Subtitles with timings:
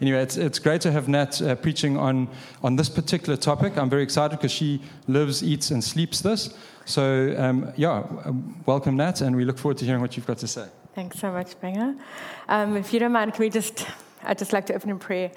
[0.00, 2.28] anyway, it's, it's great to have Nat uh, preaching on,
[2.62, 3.76] on this particular topic.
[3.76, 6.54] I'm very excited because she lives, eats, and sleeps this.
[6.84, 8.04] So, um, yeah,
[8.66, 10.66] welcome, Nat, and we look forward to hearing what you've got to say.
[10.94, 11.96] Thanks so much, Benga.
[12.48, 13.86] Um, if you don't mind, can we just,
[14.24, 15.30] I'd just like to open in prayer.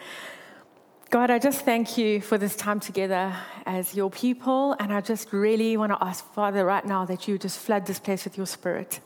[1.12, 3.36] God, I just thank you for this time together
[3.68, 4.76] as your people.
[4.80, 8.00] And I just really want to ask, Father, right now that you just flood this
[8.00, 9.00] place with your spirit.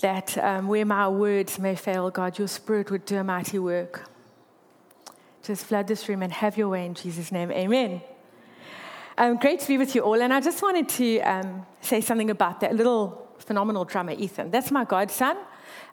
[0.00, 4.10] That um, where my words may fail, God, your spirit would do a mighty work.
[5.42, 7.50] Just flood this room and have your way in Jesus' name.
[7.50, 8.00] Amen.
[9.18, 10.20] Um, great to be with you all.
[10.22, 14.50] And I just wanted to um, say something about that little phenomenal drummer, Ethan.
[14.50, 15.36] That's my godson.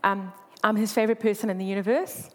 [0.04, 0.32] Um,
[0.64, 2.30] I'm his favorite person in the universe.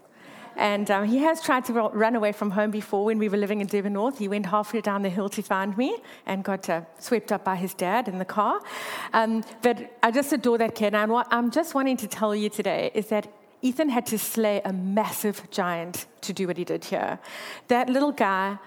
[0.56, 3.60] And um, he has tried to run away from home before when we were living
[3.60, 4.18] in Durban North.
[4.18, 7.56] He went halfway down the hill to find me and got uh, swept up by
[7.56, 8.60] his dad in the car.
[9.12, 10.94] Um, but I just adore that kid.
[10.94, 13.26] And what I'm just wanting to tell you today is that
[13.64, 17.18] Ethan had to slay a massive giant to do what he did here.
[17.68, 18.58] That little guy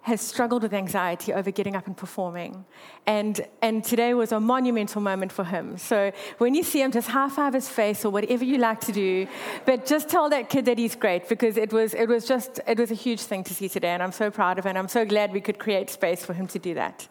[0.00, 2.64] has struggled with anxiety over getting up and performing.
[3.06, 5.78] And, and today was a monumental moment for him.
[5.78, 8.92] So when you see him, just high five his face or whatever you like to
[8.92, 9.28] do.
[9.64, 12.80] But just tell that kid that he's great because it was, it was just, it
[12.80, 13.90] was a huge thing to see today.
[13.90, 14.76] And I'm so proud of him.
[14.76, 17.06] I'm so glad we could create space for him to do that.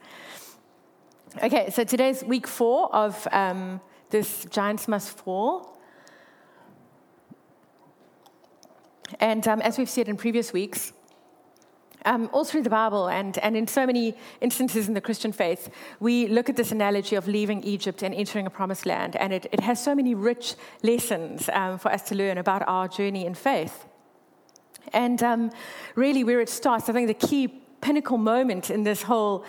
[1.41, 5.80] Okay, so today's week four of um, this Giants Must Fall.
[9.21, 10.93] And um, as we've said in previous weeks,
[12.05, 15.69] um, all through the Bible and, and in so many instances in the Christian faith,
[15.99, 19.15] we look at this analogy of leaving Egypt and entering a promised land.
[19.15, 22.87] And it, it has so many rich lessons um, for us to learn about our
[22.87, 23.85] journey in faith.
[24.93, 25.51] And um,
[25.95, 27.47] really, where it starts, I think the key
[27.81, 29.45] pinnacle moment in this whole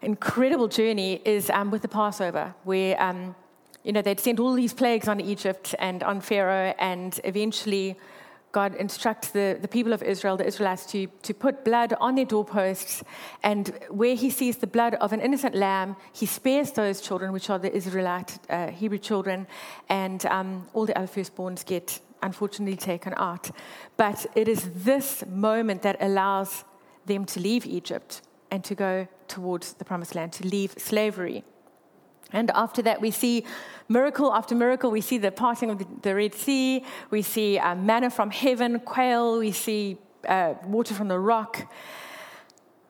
[0.00, 3.34] incredible journey is um, with the Passover, where um,
[3.82, 7.98] you know they'd sent all these plagues on Egypt and on Pharaoh, and eventually
[8.60, 12.24] God instructs the, the people of Israel, the Israelites, to, to put blood on their
[12.24, 13.04] doorposts.
[13.44, 17.50] And where he sees the blood of an innocent lamb, he spares those children, which
[17.50, 19.46] are the Israelite uh, Hebrew children,
[19.88, 23.44] and um, all the other firstborns get unfortunately taken out.
[23.96, 26.64] But it is this moment that allows
[27.06, 31.44] them to leave Egypt and to go towards the promised land, to leave slavery.
[32.32, 33.44] And after that, we see
[33.88, 34.90] miracle after miracle.
[34.90, 36.84] We see the parting of the, Red Sea.
[37.10, 39.38] We see uh, manna from heaven, quail.
[39.38, 41.72] We see uh, water from the rock.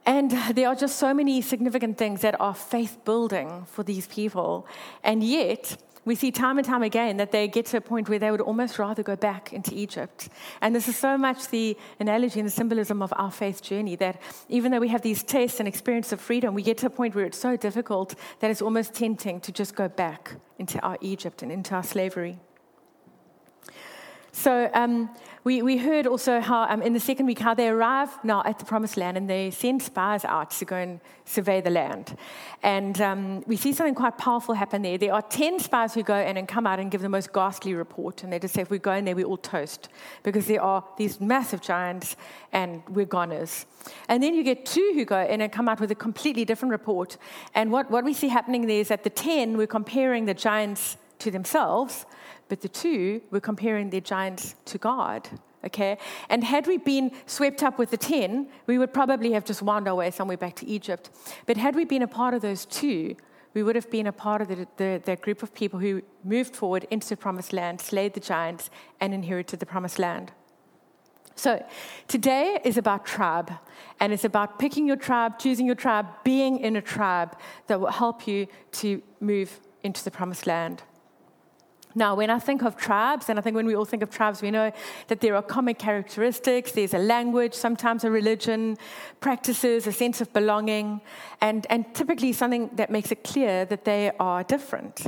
[0.08, 4.66] And there are just so many significant things that are faith building for these people.
[5.04, 5.76] And yet,
[6.06, 8.40] we see time and time again that they get to a point where they would
[8.40, 10.30] almost rather go back into Egypt.
[10.62, 14.22] And this is so much the analogy and the symbolism of our faith journey that
[14.48, 17.14] even though we have these tastes and experience of freedom, we get to a point
[17.14, 21.42] where it's so difficult that it's almost tempting to just go back into our Egypt
[21.42, 22.38] and into our slavery.
[24.32, 25.10] So um,
[25.44, 28.58] we, we heard also how um, in the second week how they arrive now at
[28.58, 32.16] the promised land and they send spies out to go and survey the land.
[32.62, 34.98] And um, we see something quite powerful happen there.
[34.98, 37.74] There are 10 spies who go in and come out and give the most ghastly
[37.74, 38.22] report.
[38.22, 39.88] And they just say, if we go in there, we all toast
[40.22, 42.16] because there are these massive giants
[42.52, 43.64] and we're goners.
[44.08, 46.72] And then you get two who go in and come out with a completely different
[46.72, 47.16] report.
[47.54, 50.96] And what, what we see happening there is that the 10 were comparing the giants
[51.20, 52.06] to themselves
[52.48, 55.28] but the two were comparing their giants to God.
[55.64, 55.98] Okay?
[56.28, 59.88] And had we been swept up with the 10, we would probably have just wound
[59.88, 61.10] our way somewhere back to Egypt.
[61.46, 63.16] But had we been a part of those two,
[63.54, 66.54] we would have been a part of the, the, the group of people who moved
[66.54, 68.70] forward into the promised land, slayed the giants,
[69.00, 70.32] and inherited the promised land.
[71.34, 71.64] So,
[72.08, 73.52] today is about tribe,
[74.00, 77.38] and it's about picking your tribe, choosing your tribe, being in a tribe
[77.68, 80.82] that will help you to move into the promised land.
[81.94, 84.42] Now, when I think of tribes, and I think when we all think of tribes,
[84.42, 84.72] we know
[85.08, 86.72] that there are common characteristics.
[86.72, 88.76] There's a language, sometimes a religion,
[89.20, 91.00] practices, a sense of belonging,
[91.40, 95.06] and, and typically something that makes it clear that they are different.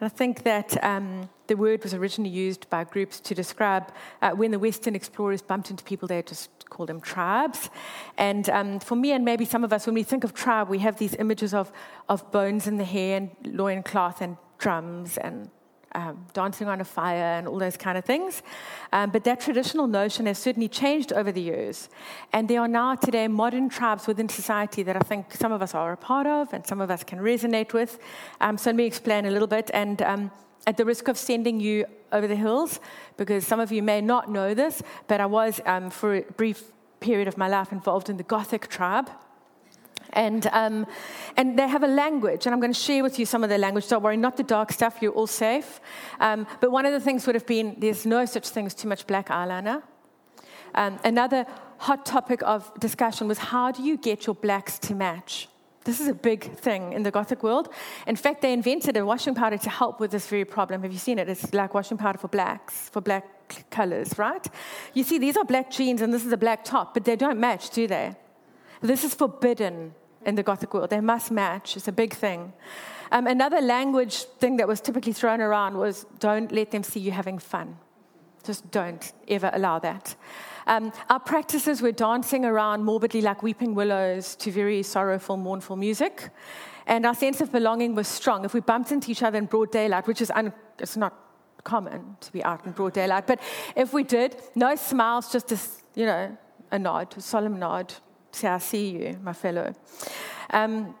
[0.00, 3.92] And I think that um, the word was originally used by groups to describe
[4.22, 7.68] uh, when the Western explorers bumped into people, they just called them tribes.
[8.16, 10.78] And um, for me and maybe some of us, when we think of tribe, we
[10.78, 11.72] have these images of,
[12.08, 15.50] of bones in the hair and loincloth and drums and
[15.94, 18.42] um, dancing on a fire and all those kind of things.
[18.92, 21.88] Um, but that traditional notion has certainly changed over the years.
[22.32, 25.74] And there are now today modern tribes within society that I think some of us
[25.74, 27.98] are a part of and some of us can resonate with.
[28.40, 29.70] Um, so let me explain a little bit.
[29.72, 30.30] And um,
[30.66, 32.80] at the risk of sending you over the hills,
[33.16, 36.64] because some of you may not know this, but I was um, for a brief
[37.00, 39.10] period of my life involved in the Gothic tribe.
[40.12, 40.86] And, um,
[41.36, 43.58] and they have a language, and I'm going to share with you some of their
[43.58, 43.88] language.
[43.88, 45.80] Don't worry, not the dark stuff, you're all safe.
[46.20, 48.88] Um, but one of the things would have been there's no such thing as too
[48.88, 49.82] much black eyeliner.
[50.74, 51.46] Um, another
[51.78, 55.48] hot topic of discussion was how do you get your blacks to match?
[55.84, 57.72] This is a big thing in the Gothic world.
[58.06, 60.82] In fact, they invented a washing powder to help with this very problem.
[60.82, 61.28] Have you seen it?
[61.28, 64.46] It's like washing powder for blacks, for black colors, right?
[64.92, 67.40] You see, these are black jeans and this is a black top, but they don't
[67.40, 68.14] match, do they?
[68.80, 69.94] This is forbidden
[70.24, 70.90] in the Gothic world.
[70.90, 71.76] They must match.
[71.76, 72.52] It's a big thing.
[73.10, 77.10] Um, another language thing that was typically thrown around was don't let them see you
[77.10, 77.78] having fun.
[78.44, 80.14] Just don't ever allow that.
[80.66, 86.30] Um, our practices were dancing around morbidly like weeping willows to very sorrowful, mournful music.
[86.86, 88.44] And our sense of belonging was strong.
[88.44, 91.14] If we bumped into each other in broad daylight, which is un- it's not
[91.64, 93.40] common to be out in broad daylight, but
[93.76, 95.58] if we did, no smiles, just a,
[95.94, 96.36] you know,
[96.70, 97.94] a nod, a solemn nod.
[98.30, 99.74] Say, I see you, my fellow.
[100.50, 100.94] Um,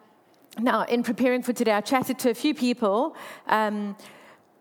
[0.58, 3.14] now, in preparing for today, I chatted to a few people
[3.46, 3.96] um,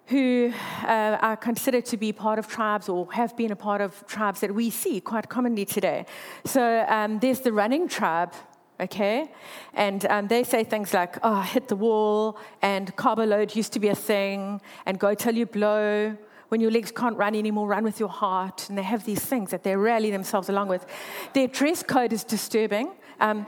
[0.07, 0.53] who
[0.83, 4.41] uh, are considered to be part of tribes or have been a part of tribes
[4.41, 6.05] that we see quite commonly today.
[6.45, 8.33] So um, there's the running tribe,
[8.79, 9.31] okay?
[9.73, 13.79] And um, they say things like, oh, hit the wall, and carbo load used to
[13.79, 16.15] be a thing, and go till you blow.
[16.49, 18.69] When your legs can't run anymore, run with your heart.
[18.69, 20.85] And they have these things that they rally themselves along with.
[21.33, 22.91] Their dress code is disturbing.
[23.19, 23.45] Um,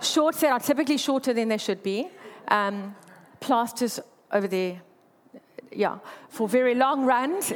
[0.00, 2.08] shorts that are typically shorter than they should be.
[2.48, 2.94] Um,
[3.40, 4.00] plasters
[4.32, 4.82] over there
[5.76, 5.98] yeah,
[6.28, 7.52] for very long runs,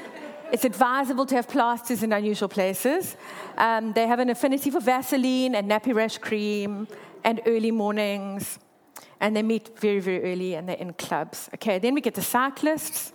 [0.52, 3.16] it's advisable to have plasters in unusual places.
[3.56, 6.88] Um, they have an affinity for Vaseline and nappy rash cream
[7.24, 8.58] and early mornings.
[9.20, 11.48] And they meet very, very early and they're in clubs.
[11.54, 13.12] Okay, then we get the cyclists.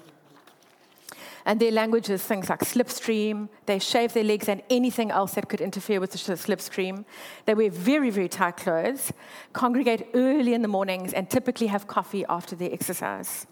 [1.46, 3.50] And their language is things like slipstream.
[3.68, 7.06] They shave their legs and anything else that could interfere with the slipstream.
[7.46, 9.14] They wear very, very tight clothes,
[9.54, 13.46] congregate early in the mornings, and typically have coffee after their exercise.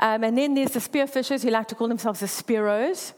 [0.00, 3.14] Um, and then there's the spearfishers who like to call themselves the spearos.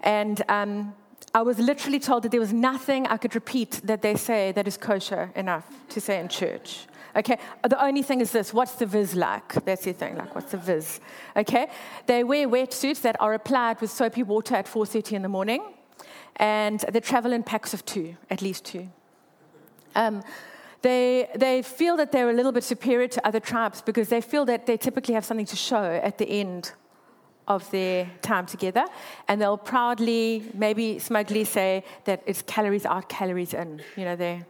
[0.00, 0.94] And um,
[1.32, 4.66] I was literally told that there was nothing I could repeat that they say that
[4.66, 6.86] is kosher enough to say in church.
[7.16, 9.64] Okay, the only thing is this what's the viz like?
[9.64, 11.00] That's the thing, like, what's the viz?
[11.34, 11.68] Okay,
[12.06, 15.62] they wear wetsuits that are applied with soapy water at 4.30 in the morning,
[16.36, 18.88] and they travel in packs of two, at least two.
[19.94, 20.22] Um,
[20.82, 24.44] they, they feel that they're a little bit superior to other tribes because they feel
[24.44, 26.72] that they typically have something to show at the end
[27.48, 28.84] of their time together.
[29.26, 33.80] And they'll proudly, maybe smugly say that it's calories out, calories in.
[33.96, 34.44] You know, they,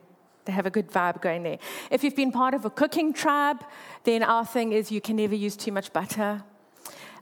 [0.46, 1.58] they have a good vibe going there.
[1.90, 3.64] If you've been part of a cooking tribe,
[4.04, 6.42] then our thing is you can never use too much butter.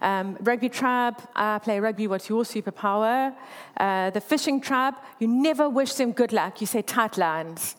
[0.00, 3.34] Um, rugby tribe, I play rugby, what's your superpower?
[3.76, 7.76] Uh, the fishing tribe, you never wish them good luck, you say tight lines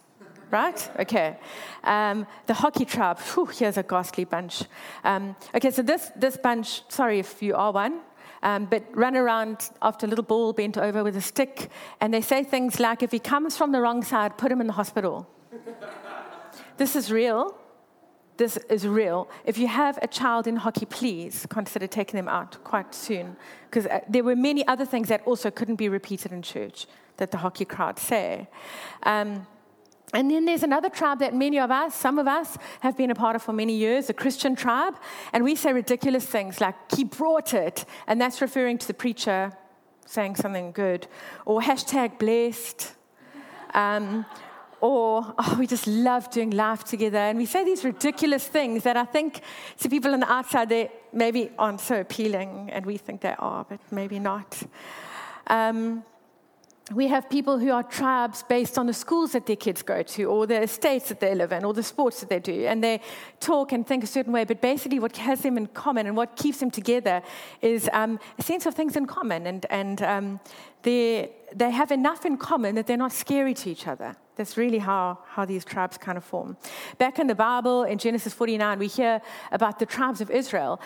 [0.52, 0.90] right?
[1.00, 1.38] Okay.
[1.84, 3.20] Um, the hockey tribe,
[3.54, 4.64] here's a ghastly bunch.
[5.04, 8.00] Um, okay, so this, this bunch, sorry if you are one,
[8.44, 11.70] um, but run around after a little ball bent over with a stick,
[12.02, 14.68] and they say things like, if he comes from the wrong side, put him in
[14.68, 15.28] the hospital.
[16.78, 17.58] this is real.
[18.38, 19.30] This is real.
[19.46, 23.38] If you have a child in hockey, please consider taking them out quite soon,
[23.70, 26.88] because uh, there were many other things that also couldn't be repeated in church
[27.18, 28.50] that the hockey crowd say.
[29.04, 29.48] Um,
[30.14, 33.16] and then there's another tribe that many of us, some of us, have been a
[33.16, 34.96] part of for many years, a Christian tribe.
[35.34, 37.86] And we say ridiculous things like, he brought it.
[38.08, 39.52] And that's referring to the preacher
[40.06, 41.08] saying something good.
[41.46, 42.94] Or hashtag blessed.
[43.74, 44.26] Um,
[44.80, 47.18] or, oh, we just love doing life together.
[47.18, 49.42] And we say these ridiculous things that I think
[49.80, 52.70] to people on the outside, they maybe aren't so appealing.
[52.72, 54.62] And we think they are, but maybe not.
[55.48, 56.04] Um,
[56.94, 60.26] we have people who are tribes based on the schools that their kids go to,
[60.26, 62.68] or the estates that they live in, or the sports that they do.
[62.68, 63.02] And they
[63.40, 66.36] talk and think a certain way, but basically, what has them in common and what
[66.36, 67.24] keeps them together
[67.62, 69.48] is um, a sense of things in common.
[69.48, 70.40] And, and um,
[70.84, 74.16] they, have enough in common that they're not scary to each other.
[74.36, 76.58] That's really how, how these tribes kind of form.
[76.98, 80.80] Back in the Bible, in Genesis 49, we hear about the tribes of Israel.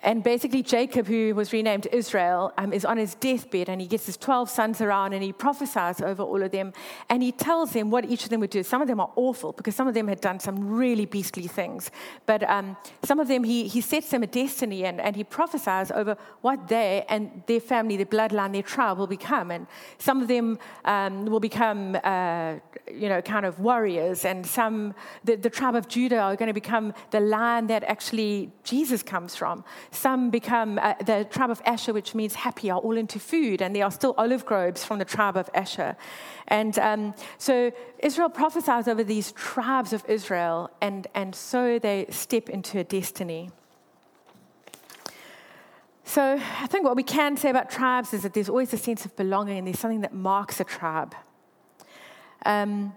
[0.00, 4.06] And basically, Jacob, who was renamed Israel, um, is on his deathbed and he gets
[4.06, 6.72] his 12 sons around and he prophesies over all of them.
[7.08, 8.62] And he tells them what each of them would do.
[8.62, 11.90] Some of them are awful because some of them had done some really beastly things.
[12.26, 15.90] But um, some of them, he, he sets them a destiny and, and he prophesies
[15.90, 19.50] over what they and their family, their bloodline, their tribe will become.
[19.50, 19.66] And
[19.98, 22.54] some of them um, will become, uh,
[22.88, 24.24] you know, kind of warriors.
[24.24, 28.52] And some, the, the tribe of Judah are going to become the line that actually
[28.62, 29.64] Jesus comes from.
[29.90, 33.74] Some become uh, the tribe of Asher, which means happy, are all into food, and
[33.74, 35.96] there are still olive groves from the tribe of Asher.
[36.48, 42.48] And um, so Israel prophesies over these tribes of Israel, and, and so they step
[42.50, 43.50] into a destiny.
[46.04, 49.04] So I think what we can say about tribes is that there's always a sense
[49.04, 51.14] of belonging and there's something that marks a tribe.
[52.46, 52.94] Um,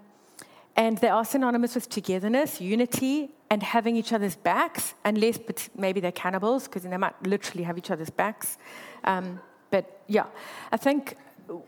[0.76, 5.38] and they are synonymous with togetherness, unity, and having each other's backs, unless
[5.76, 8.56] maybe they're cannibals, because they might literally have each other's backs.
[9.04, 10.26] Um, but yeah,
[10.70, 11.16] I think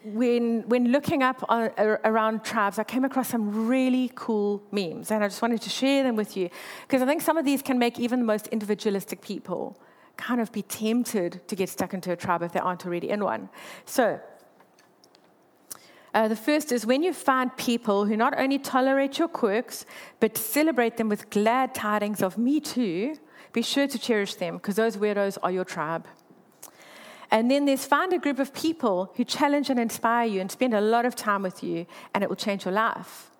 [0.05, 1.71] when, when looking up on,
[2.05, 6.03] around tribes, I came across some really cool memes, and I just wanted to share
[6.03, 6.49] them with you,
[6.87, 9.79] because I think some of these can make even the most individualistic people
[10.17, 13.23] kind of be tempted to get stuck into a tribe if they aren't already in
[13.23, 13.51] one.
[13.85, 14.21] So,
[16.15, 19.85] uh, the first is when you find people who not only tolerate your quirks,
[20.21, 23.17] but celebrate them with glad tidings of me too,
[23.53, 26.07] be sure to cherish them because those weirdos are your tribe.
[27.33, 30.73] And then there's find a group of people who challenge and inspire you and spend
[30.73, 33.31] a lot of time with you, and it will change your life.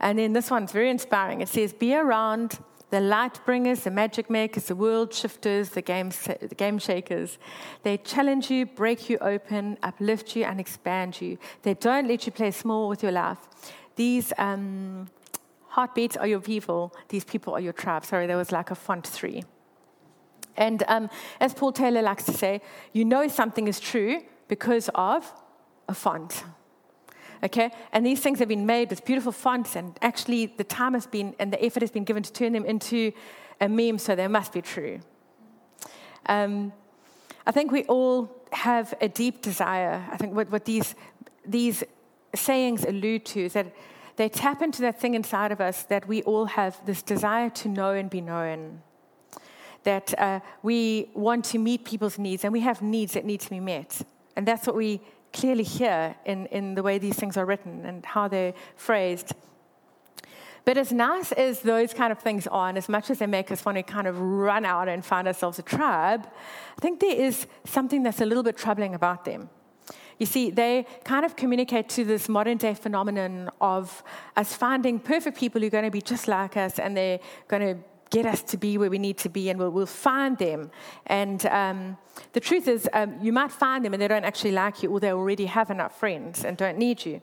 [0.00, 1.42] And then this one's very inspiring.
[1.42, 2.58] It says, Be around
[2.92, 7.38] the light bringers, the magic makers, the world shifters, the game, the game shakers.
[7.84, 11.38] They challenge you, break you open, uplift you, and expand you.
[11.62, 13.38] They don't let you play small with your life.
[13.96, 15.08] These um,
[15.68, 18.04] heartbeats are your people, these people are your tribe.
[18.04, 19.42] Sorry, there was like a font three.
[20.58, 21.08] And um,
[21.40, 22.60] as Paul Taylor likes to say,
[22.92, 25.32] you know something is true because of
[25.88, 26.44] a font
[27.42, 27.70] okay?
[27.92, 31.34] And these things have been made with beautiful fonts, and actually the time has been
[31.38, 33.12] and the effort has been given to turn them into
[33.60, 35.00] a meme, so they must be true.
[36.26, 36.72] Um,
[37.46, 40.04] I think we all have a deep desire.
[40.10, 40.94] I think what, what these,
[41.44, 41.82] these
[42.34, 43.74] sayings allude to is that
[44.16, 47.68] they tap into that thing inside of us that we all have this desire to
[47.68, 48.82] know and be known.
[49.84, 53.50] That uh, we want to meet people's needs and we have needs that need to
[53.50, 54.02] be met.
[54.36, 55.00] And that's what we
[55.32, 59.32] clearly hear in, in the way these things are written and how they're phrased.
[60.64, 63.50] But as nice as those kind of things are, and as much as they make
[63.50, 66.28] us want to kind of run out and find ourselves a tribe,
[66.78, 69.50] I think there is something that's a little bit troubling about them.
[70.18, 74.04] You see, they kind of communicate to this modern day phenomenon of
[74.36, 77.74] us finding perfect people who are going to be just like us and they're going
[77.74, 77.82] to
[78.12, 80.70] get us to be where we need to be, and we'll, we'll find them.
[81.06, 81.96] And um,
[82.34, 85.00] the truth is, um, you might find them and they don't actually like you, or
[85.00, 87.20] they already have enough friends and don't need you.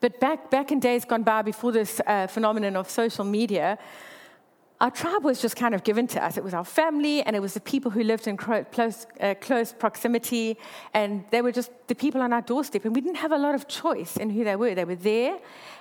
[0.00, 3.78] But back, back in days gone by, before this uh, phenomenon of social media,
[4.80, 6.36] our tribe was just kind of given to us.
[6.36, 9.72] It was our family, and it was the people who lived in close, uh, close
[9.72, 10.56] proximity,
[10.94, 12.84] and they were just the people on our doorstep.
[12.84, 14.76] And we didn't have a lot of choice in who they were.
[14.76, 15.38] They were there,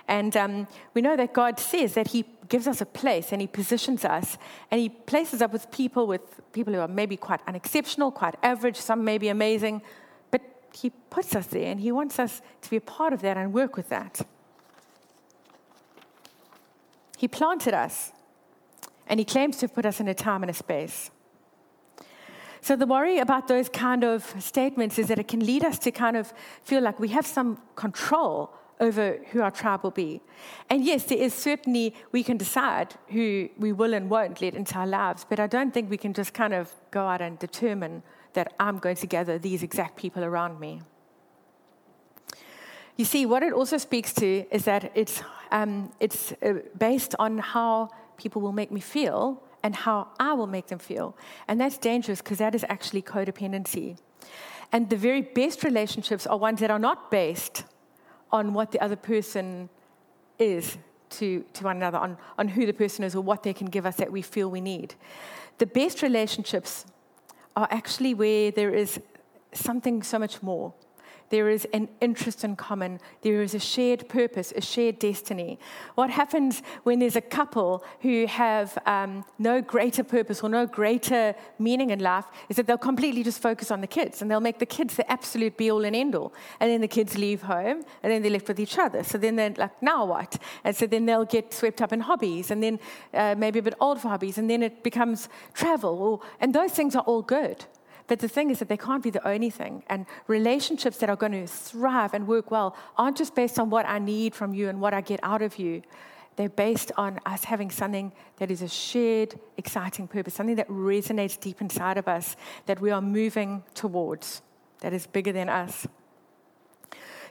[0.07, 3.47] and um, we know that God says that He gives us a place and He
[3.47, 4.39] positions us,
[4.71, 8.77] and He places us with people with people who are maybe quite unexceptional, quite average,
[8.77, 9.83] some may be amazing,
[10.31, 10.41] but
[10.73, 13.53] He puts us there, and He wants us to be a part of that and
[13.53, 14.25] work with that.
[17.15, 18.11] He planted us
[19.07, 21.11] and he claims to have put us in a time and a space.
[22.61, 25.91] So the worry about those kind of statements is that it can lead us to
[25.91, 26.33] kind of
[26.63, 30.21] feel like we have some control over who our tribe will be.
[30.69, 34.75] And yes, there is certainly, we can decide who we will and won't let into
[34.75, 38.03] our lives, but I don't think we can just kind of go out and determine
[38.33, 40.81] that I'm going to gather these exact people around me.
[42.97, 45.21] You see, what it also speaks to is that it's,
[45.51, 50.47] um, it's uh, based on how people will make me feel and how I will
[50.47, 51.15] make them feel.
[51.47, 53.97] And that's dangerous because that is actually codependency.
[54.71, 57.63] And the very best relationships are ones that are not based
[58.31, 59.69] on what the other person
[60.39, 60.77] is
[61.09, 63.85] to, to one another, on, on who the person is or what they can give
[63.85, 64.95] us that we feel we need.
[65.57, 66.85] The best relationships
[67.55, 68.99] are actually where there is
[69.53, 70.73] something so much more
[71.29, 72.99] there is an interest in common.
[73.21, 75.59] There is a shared purpose, a shared destiny.
[75.95, 81.35] What happens when there's a couple who have um, no greater purpose or no greater
[81.59, 84.59] meaning in life is that they'll completely just focus on the kids and they'll make
[84.59, 86.33] the kids the absolute be all and end all.
[86.59, 89.03] And then the kids leave home and then they're left with each other.
[89.03, 90.37] So then they're like, now what?
[90.63, 92.79] And so then they'll get swept up in hobbies and then
[93.13, 96.01] uh, maybe a bit old for hobbies and then it becomes travel.
[96.01, 97.65] Or, and those things are all good.
[98.07, 99.83] But the thing is that they can't be the only thing.
[99.87, 103.85] And relationships that are going to thrive and work well aren't just based on what
[103.85, 105.81] I need from you and what I get out of you.
[106.37, 111.37] They're based on us having something that is a shared, exciting purpose, something that resonates
[111.37, 112.35] deep inside of us,
[112.67, 114.41] that we are moving towards,
[114.81, 115.87] that is bigger than us.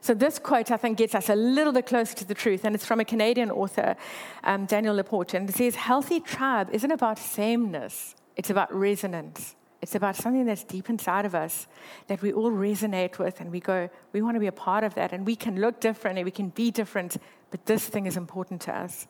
[0.00, 2.74] So, this quote, I think, gets us a little bit closer to the truth, and
[2.74, 3.96] it's from a Canadian author,
[4.44, 9.54] um, Danielle LaPorte, and it says, Healthy tribe isn't about sameness, it's about resonance.
[9.86, 11.68] It's about something that's deep inside of us
[12.08, 14.94] that we all resonate with, and we go, we want to be a part of
[14.94, 15.12] that.
[15.12, 17.18] And we can look different and we can be different,
[17.52, 19.06] but this thing is important to us.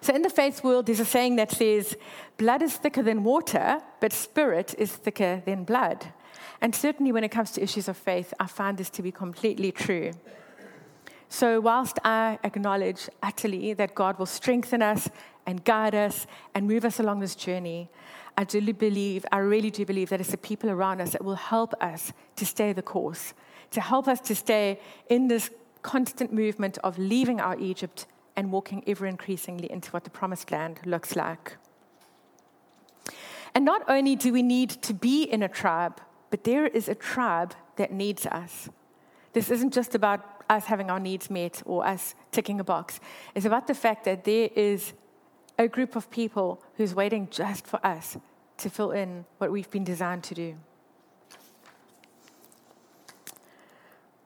[0.00, 1.98] So, in the faith world, there's a saying that says,
[2.38, 6.14] blood is thicker than water, but spirit is thicker than blood.
[6.62, 9.70] And certainly, when it comes to issues of faith, I find this to be completely
[9.70, 10.12] true.
[11.28, 15.10] So, whilst I acknowledge utterly that God will strengthen us
[15.44, 17.90] and guide us and move us along this journey,
[18.36, 21.34] I do believe, I really do believe that it's the people around us that will
[21.34, 23.34] help us to stay the course,
[23.72, 25.50] to help us to stay in this
[25.82, 28.06] constant movement of leaving our Egypt
[28.36, 31.56] and walking ever increasingly into what the promised land looks like.
[33.54, 36.94] And not only do we need to be in a tribe, but there is a
[36.94, 38.68] tribe that needs us.
[39.32, 43.00] This isn't just about us having our needs met or us ticking a box.
[43.34, 44.92] It's about the fact that there is
[45.60, 48.16] a group of people who's waiting just for us
[48.56, 50.56] to fill in what we've been designed to do.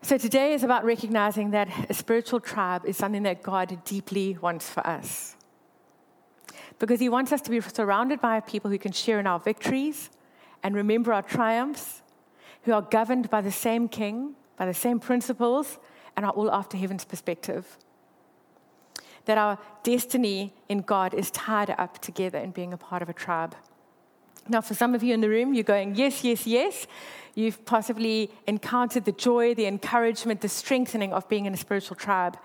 [0.00, 4.70] So today is about recognizing that a spiritual tribe is something that God deeply wants
[4.70, 5.34] for us.
[6.78, 10.10] Because He wants us to be surrounded by people who can share in our victories
[10.62, 12.02] and remember our triumphs,
[12.62, 15.78] who are governed by the same King, by the same principles,
[16.16, 17.76] and are all after heaven's perspective.
[19.26, 23.14] That our destiny in God is tied up together in being a part of a
[23.14, 23.54] tribe.
[24.48, 26.86] Now, for some of you in the room, you're going, yes, yes, yes.
[27.34, 32.36] You've possibly encountered the joy, the encouragement, the strengthening of being in a spiritual tribe.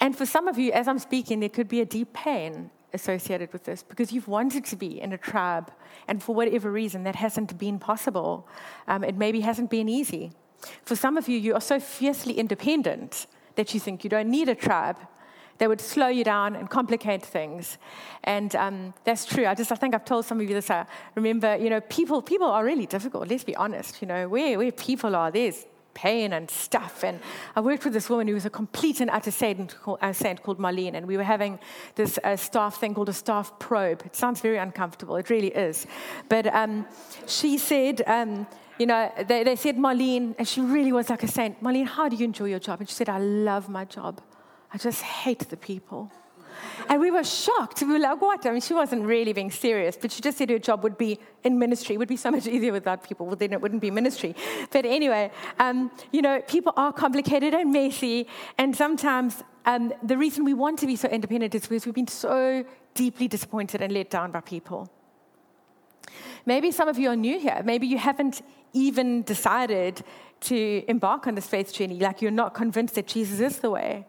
[0.00, 3.52] And for some of you, as I'm speaking, there could be a deep pain associated
[3.52, 5.70] with this because you've wanted to be in a tribe,
[6.08, 8.46] and for whatever reason, that hasn't been possible.
[8.86, 10.32] Um, it maybe hasn't been easy.
[10.84, 13.26] For some of you, you are so fiercely independent
[13.56, 14.98] that you think you don't need a tribe.
[15.62, 17.78] They would slow you down and complicate things,
[18.24, 19.46] and um, that's true.
[19.46, 20.68] I just I think I've told some of you this.
[20.68, 23.28] I remember, you know, people people are really difficult.
[23.28, 24.02] Let's be honest.
[24.02, 25.64] You know, where where people are, there's
[25.94, 27.04] pain and stuff.
[27.04, 27.20] And
[27.54, 30.58] I worked with this woman who was a complete and utter saint, a saint called
[30.58, 31.60] Marlene, and we were having
[31.94, 34.02] this uh, staff thing called a staff probe.
[34.04, 35.86] It sounds very uncomfortable, it really is.
[36.28, 36.86] But um,
[37.28, 38.48] she said, um,
[38.80, 42.08] you know, they, they said, Marlene, and she really was like a saint, Marlene, how
[42.08, 42.80] do you enjoy your job?
[42.80, 44.20] And she said, I love my job.
[44.72, 46.10] I just hate the people.
[46.88, 47.82] And we were shocked.
[47.82, 48.44] We were like, what?
[48.46, 51.18] I mean, she wasn't really being serious, but she just said her job would be
[51.44, 51.94] in ministry.
[51.94, 53.26] It would be so much easier without people.
[53.26, 54.34] Well, then it wouldn't be ministry.
[54.70, 58.26] But anyway, um, you know, people are complicated and messy.
[58.58, 62.08] And sometimes um, the reason we want to be so independent is because we've been
[62.08, 64.90] so deeply disappointed and let down by people.
[66.44, 67.62] Maybe some of you are new here.
[67.64, 70.02] Maybe you haven't even decided
[70.40, 71.98] to embark on this faith journey.
[72.00, 74.06] Like you're not convinced that Jesus is the way.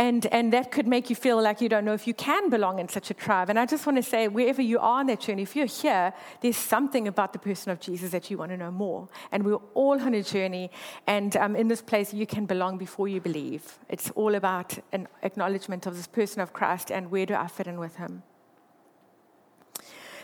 [0.00, 2.78] And, and that could make you feel like you don't know if you can belong
[2.78, 3.50] in such a tribe.
[3.50, 6.14] And I just want to say, wherever you are on that journey, if you're here,
[6.40, 9.10] there's something about the person of Jesus that you want to know more.
[9.30, 10.70] And we're all on a journey.
[11.06, 13.78] And um, in this place, you can belong before you believe.
[13.90, 17.66] It's all about an acknowledgement of this person of Christ and where do I fit
[17.66, 18.22] in with him.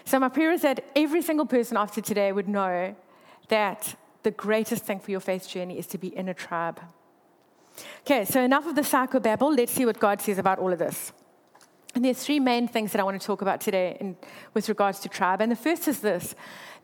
[0.07, 2.97] So, my prayer is that every single person after today would know
[3.49, 6.81] that the greatest thing for your faith journey is to be in a tribe.
[8.01, 9.57] Okay, so enough of the psychobabble.
[9.57, 11.13] Let's see what God says about all of this.
[11.95, 14.17] And there's three main things that I want to talk about today in,
[14.53, 15.41] with regards to tribe.
[15.41, 16.35] And the first is this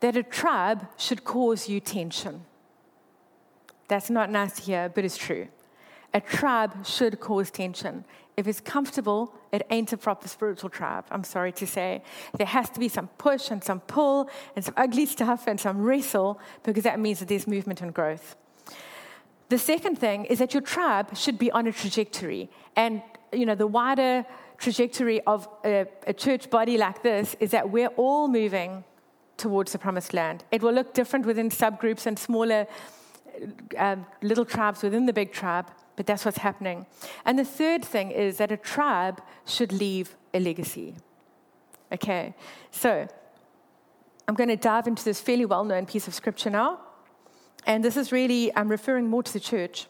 [0.00, 2.44] that a tribe should cause you tension.
[3.88, 5.48] That's not nice to hear, but it's true.
[6.14, 8.04] A tribe should cause tension.
[8.36, 11.04] If it's comfortable, it ain't a proper spiritual tribe.
[11.10, 12.02] I'm sorry to say.
[12.36, 15.82] There has to be some push and some pull and some ugly stuff and some
[15.82, 18.36] wrestle because that means that there's movement and growth.
[19.52, 22.48] The second thing is that your tribe should be on a trajectory.
[22.74, 23.02] And,
[23.34, 24.24] you know, the wider
[24.56, 28.82] trajectory of a, a church body like this is that we're all moving
[29.36, 30.42] towards the promised land.
[30.50, 32.66] It will look different within subgroups and smaller
[33.76, 36.86] um, little tribes within the big tribe, but that's what's happening.
[37.26, 40.94] And the third thing is that a tribe should leave a legacy.
[41.92, 42.34] Okay,
[42.70, 43.06] so
[44.26, 46.80] I'm going to dive into this fairly well known piece of scripture now.
[47.66, 49.86] And this is really, I'm referring more to the church,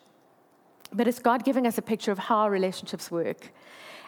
[0.93, 3.53] but it's God giving us a picture of how relationships work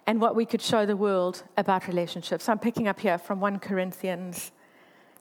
[0.06, 2.44] and what we could show the world about relationships.
[2.44, 4.52] So I'm picking up here from 1 Corinthians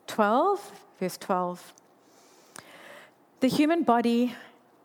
[0.07, 1.73] 12, verse 12.
[3.39, 4.35] The human body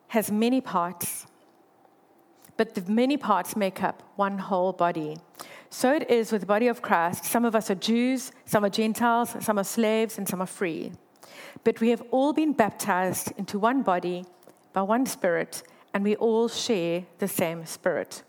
[0.09, 1.27] has many parts,
[2.57, 5.17] but the many parts make up one whole body.
[5.71, 7.25] So it is with the body of Christ.
[7.25, 10.93] Some of us are Jews, some are Gentiles, some are slaves, and some are free.
[11.65, 14.25] But we have all been baptized into one body
[14.73, 18.23] by one Spirit, and we all share the same Spirit.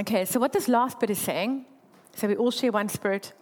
[0.00, 1.66] Okay, so what this last bit is saying,
[2.14, 3.32] so we all share one Spirit,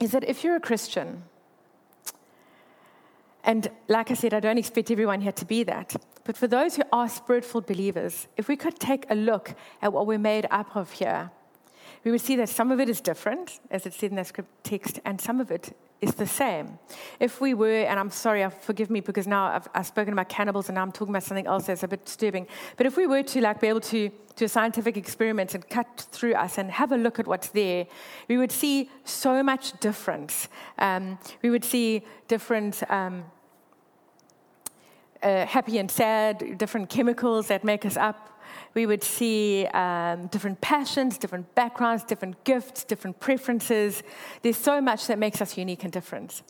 [0.00, 1.24] is that if you're a Christian,
[3.44, 6.76] and like I said, I don't expect everyone here to be that, But for those
[6.76, 10.46] who are spirit filled believers, if we could take a look at what we're made
[10.50, 11.30] up of here,
[12.04, 14.50] we would see that some of it is different, as it said in that script
[14.64, 16.78] text, and some of it is the same.
[17.20, 20.68] If we were, and I'm sorry, forgive me because now I've, I've, spoken about cannibals
[20.68, 22.48] and now I'm talking about something else that's a bit disturbing.
[22.76, 26.06] But if we were to like be able to do a scientific experiment and cut
[26.10, 27.86] through us and have a look at what's there,
[28.28, 30.48] we would see so much difference.
[30.78, 32.82] Um, we would see different.
[32.90, 33.24] Um,
[35.22, 38.31] uh, happy and sad, different chemicals that make us up
[38.74, 44.02] we would see um, different passions, different backgrounds, different gifts, different preferences.
[44.42, 46.42] There's so much that makes us unique and different.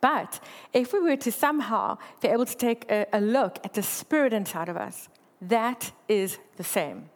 [0.00, 0.40] But
[0.72, 4.32] if we were to somehow be able to take a, a look at the spirit
[4.32, 5.08] inside of us,
[5.42, 7.10] that is the same.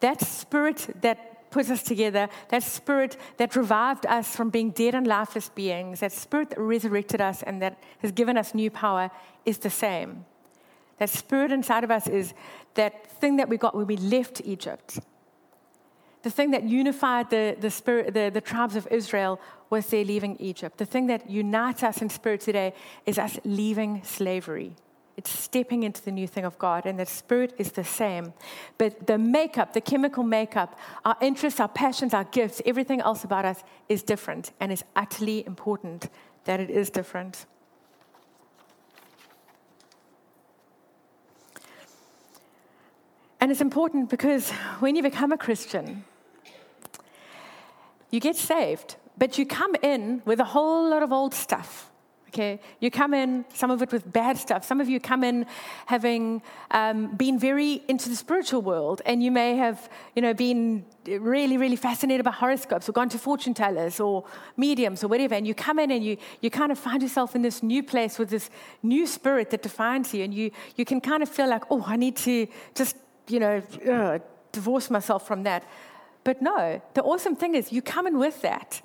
[0.00, 5.06] That spirit that puts us together, that spirit that revived us from being dead and
[5.06, 9.10] lifeless beings, that spirit that resurrected us and that has given us new power
[9.46, 10.24] is the same.
[10.98, 12.34] That spirit inside of us is
[12.74, 14.98] that thing that we got when we left Egypt.
[16.22, 20.36] The thing that unified the, the, spirit, the, the tribes of Israel was their leaving
[20.40, 20.78] Egypt.
[20.78, 22.72] The thing that unites us in spirit today
[23.04, 24.74] is us leaving slavery.
[25.16, 28.32] It's stepping into the new thing of God, and the spirit is the same.
[28.78, 33.44] But the makeup, the chemical makeup, our interests, our passions, our gifts, everything else about
[33.44, 36.08] us is different, and it's utterly important
[36.44, 37.46] that it is different.
[43.44, 46.02] And it's important because when you become a Christian,
[48.10, 51.90] you get saved, but you come in with a whole lot of old stuff.
[52.28, 54.64] Okay, you come in, some of it with bad stuff.
[54.64, 55.44] Some of you come in
[55.84, 60.86] having um, been very into the spiritual world, and you may have, you know, been
[61.06, 64.24] really, really fascinated by horoscopes, or gone to fortune tellers, or
[64.56, 65.34] mediums, or whatever.
[65.34, 68.18] And you come in, and you you kind of find yourself in this new place
[68.18, 68.48] with this
[68.82, 71.96] new spirit that defines you, and you you can kind of feel like, oh, I
[71.96, 72.96] need to just
[73.28, 75.64] you know, ugh, divorce myself from that.
[76.24, 78.80] But no, the awesome thing is you come in with that.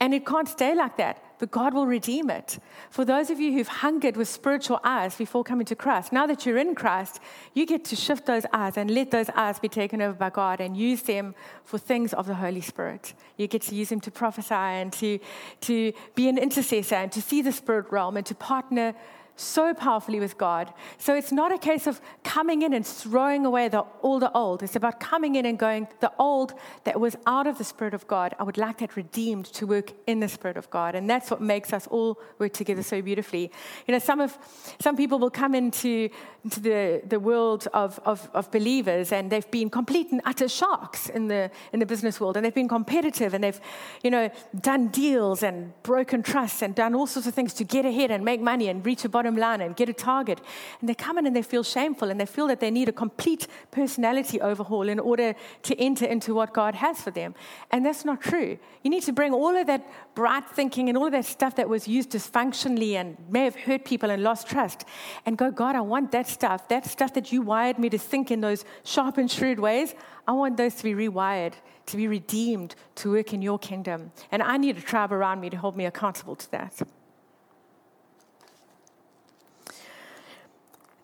[0.00, 2.60] And it can't stay like that, but God will redeem it.
[2.88, 6.46] For those of you who've hungered with spiritual eyes before coming to Christ, now that
[6.46, 7.18] you're in Christ,
[7.52, 10.60] you get to shift those eyes and let those eyes be taken over by God
[10.60, 13.12] and use them for things of the Holy Spirit.
[13.36, 15.18] You get to use them to prophesy and to,
[15.62, 18.94] to be an intercessor and to see the spirit realm and to partner
[19.40, 20.72] so powerfully with God.
[20.98, 24.62] So it's not a case of coming in and throwing away the, all the old.
[24.62, 28.06] It's about coming in and going, the old that was out of the Spirit of
[28.06, 30.94] God, I would like that redeemed to work in the Spirit of God.
[30.94, 33.50] And that's what makes us all work together so beautifully.
[33.86, 34.36] You know, some of
[34.80, 36.08] some people will come into,
[36.44, 41.08] into the, the world of, of, of believers and they've been complete and utter sharks
[41.08, 43.60] in the in the business world and they've been competitive and they've,
[44.02, 47.84] you know, done deals and broken trusts and done all sorts of things to get
[47.84, 50.40] ahead and make money and reach a bottom bottom line and get a target.
[50.80, 52.92] And they come in and they feel shameful and they feel that they need a
[52.92, 57.34] complete personality overhaul in order to enter into what God has for them.
[57.70, 58.58] And that's not true.
[58.82, 61.68] You need to bring all of that bright thinking and all of that stuff that
[61.68, 64.84] was used dysfunctionally and may have hurt people and lost trust
[65.26, 68.30] and go, God, I want that stuff, that stuff that you wired me to think
[68.30, 69.94] in those sharp and shrewd ways.
[70.26, 71.54] I want those to be rewired,
[71.86, 74.12] to be redeemed, to work in your kingdom.
[74.30, 76.82] And I need a tribe around me to hold me accountable to that.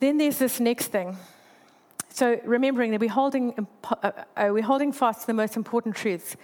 [0.05, 1.17] Then there's this next thing.
[2.11, 6.37] So remembering that we're holding, uh, uh, we're holding fast to the most important truths.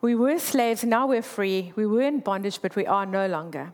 [0.00, 1.72] We were slaves, now we're free.
[1.74, 3.72] We were in bondage, but we are no longer.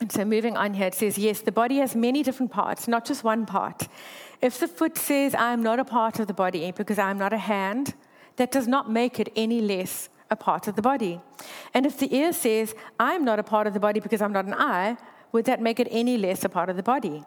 [0.00, 3.04] And so moving on here, it says, yes, the body has many different parts, not
[3.04, 3.86] just one part.
[4.40, 7.18] If the foot says, I am not a part of the body because I am
[7.18, 7.92] not a hand,
[8.36, 11.20] that does not make it any less a part of the body.
[11.74, 14.32] And if the ear says, I am not a part of the body because I'm
[14.32, 14.96] not an eye,
[15.32, 17.22] would that make it any less a part of the body?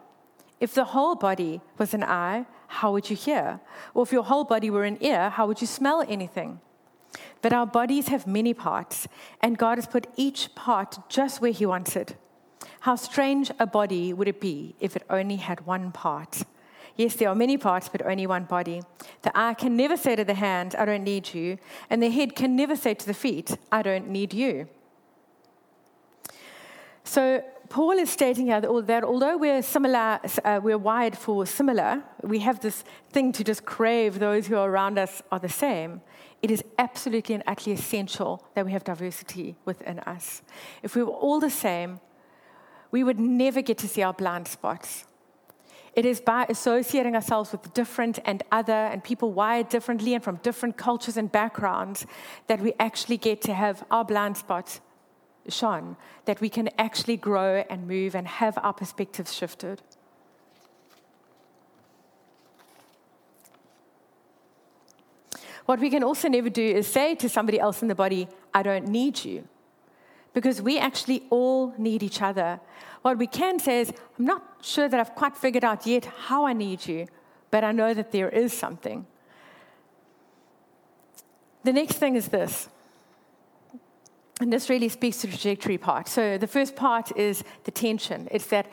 [0.60, 3.60] If the whole body was an eye, how would you hear?
[3.94, 6.60] Or if your whole body were an ear, how would you smell anything?
[7.42, 9.08] But our bodies have many parts,
[9.40, 12.16] and God has put each part just where He wants it.
[12.80, 16.44] How strange a body would it be if it only had one part?
[16.96, 18.82] Yes, there are many parts, but only one body.
[19.22, 21.56] The eye can never say to the hand, I don't need you,
[21.88, 24.68] and the head can never say to the feet, I don't need you.
[27.04, 32.40] So, Paul is stating here that although we're similar, uh, we're wired for similar, we
[32.40, 36.00] have this thing to just crave those who are around us are the same.
[36.42, 40.42] It is absolutely and utterly essential that we have diversity within us.
[40.82, 42.00] If we were all the same,
[42.90, 45.04] we would never get to see our blind spots.
[45.94, 50.36] It is by associating ourselves with different and other and people wired differently and from
[50.42, 52.04] different cultures and backgrounds
[52.48, 54.80] that we actually get to have our blind spots
[55.48, 59.82] shone, that we can actually grow and move and have our perspectives shifted.
[65.66, 68.62] What we can also never do is say to somebody else in the body, I
[68.62, 69.46] don't need you.
[70.32, 72.60] Because we actually all need each other.
[73.02, 76.44] What we can say is, I'm not sure that I've quite figured out yet how
[76.44, 77.06] I need you,
[77.50, 79.06] but I know that there is something.
[81.62, 82.68] The next thing is this
[84.40, 86.08] and this really speaks to the trajectory part.
[86.08, 88.26] So the first part is the tension.
[88.30, 88.66] It's that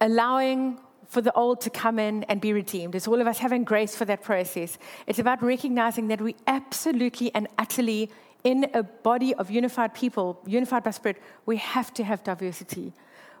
[0.00, 2.94] allowing for the old to come in and be redeemed.
[2.94, 4.78] It's all of us having grace for that process.
[5.06, 8.10] It's about recognizing that we absolutely and utterly,
[8.44, 12.92] in a body of unified people, unified by spirit, we have to have diversity.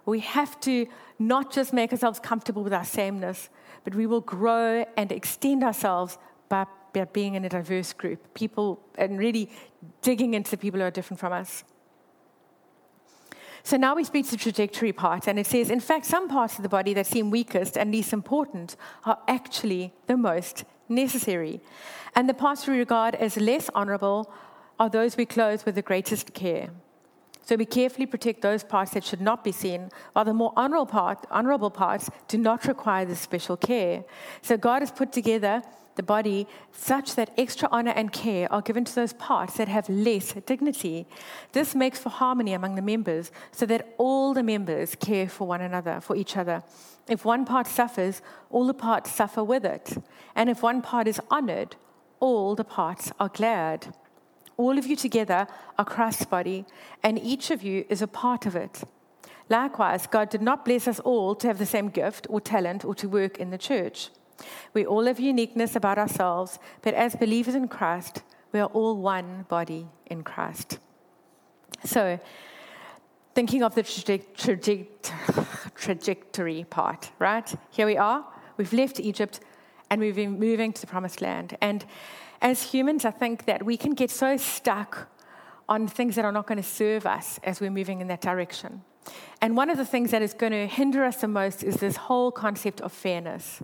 [0.06, 0.86] We have to
[1.18, 3.50] not just make ourselves comfortable with our sameness,
[3.84, 6.66] but we will grow and extend ourselves by,
[7.12, 9.50] being in a diverse group, people, and really
[10.02, 11.64] digging into the people who are different from us.
[13.62, 16.56] So now we speak to the trajectory part, and it says, in fact, some parts
[16.56, 21.60] of the body that seem weakest and least important are actually the most necessary.
[22.14, 24.32] And the parts we regard as less honorable
[24.78, 26.70] are those we clothe with the greatest care.
[27.42, 30.86] So we carefully protect those parts that should not be seen, while the more honorable,
[30.86, 34.04] part, honorable parts do not require this special care.
[34.42, 35.62] So God has put together
[35.98, 39.86] the body such that extra honor and care are given to those parts that have
[39.90, 41.06] less dignity.
[41.52, 45.60] This makes for harmony among the members so that all the members care for one
[45.60, 46.62] another, for each other.
[47.08, 49.98] If one part suffers, all the parts suffer with it.
[50.36, 51.74] And if one part is honored,
[52.20, 53.94] all the parts are glad.
[54.56, 56.64] All of you together are Christ's body,
[57.02, 58.82] and each of you is a part of it.
[59.50, 62.94] Likewise, God did not bless us all to have the same gift or talent or
[62.94, 64.10] to work in the church.
[64.74, 68.22] We all have uniqueness about ourselves, but as believers in Christ,
[68.52, 70.78] we are all one body in Christ.
[71.84, 72.18] So,
[73.34, 73.82] thinking of the
[75.74, 77.54] trajectory part, right?
[77.70, 78.24] Here we are.
[78.56, 79.40] We've left Egypt
[79.90, 81.56] and we've been moving to the promised land.
[81.60, 81.84] And
[82.42, 85.08] as humans, I think that we can get so stuck
[85.68, 88.82] on things that are not going to serve us as we're moving in that direction.
[89.40, 91.96] And one of the things that is going to hinder us the most is this
[91.96, 93.62] whole concept of fairness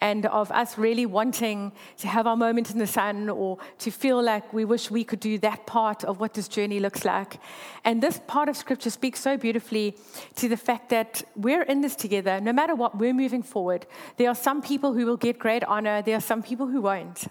[0.00, 4.22] and of us really wanting to have our moment in the sun or to feel
[4.22, 7.40] like we wish we could do that part of what this journey looks like.
[7.84, 9.96] And this part of scripture speaks so beautifully
[10.36, 12.40] to the fact that we're in this together.
[12.40, 13.86] No matter what, we're moving forward.
[14.18, 17.26] There are some people who will get great honor, there are some people who won't.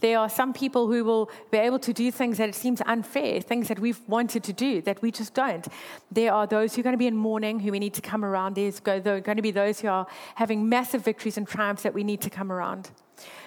[0.00, 3.40] There are some people who will be able to do things that it seems unfair,
[3.40, 5.66] things that we've wanted to do that we just don't.
[6.10, 8.24] There are those who are going to be in mourning who we need to come
[8.24, 8.56] around.
[8.56, 12.20] There's going to be those who are having massive victories and triumphs that we need
[12.22, 12.90] to come around.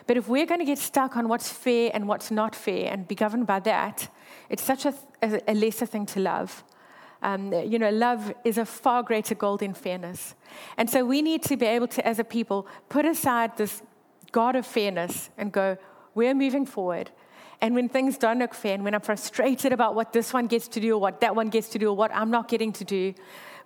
[0.07, 3.07] But if we're going to get stuck on what's fair and what's not fair and
[3.07, 4.09] be governed by that,
[4.49, 6.63] it's such a, a lesser thing to love.
[7.21, 10.33] Um, you know, love is a far greater goal than fairness.
[10.77, 13.83] And so we need to be able to, as a people, put aside this
[14.31, 15.77] God of fairness and go,
[16.19, 17.09] we're moving forward.
[17.61, 20.67] And when things don't look fair, and when I'm frustrated about what this one gets
[20.69, 22.83] to do, or what that one gets to do, or what I'm not getting to
[22.83, 23.13] do,